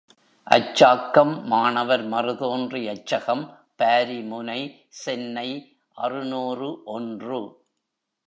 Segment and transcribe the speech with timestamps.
[0.51, 3.43] அச்சாக்கம் மாணவர் மறுதோன்றி அச்சகம்,
[3.77, 4.75] பாரிமுனை,
[4.87, 5.77] சென்னை
[5.93, 7.41] அறுநூறு ஒன்று.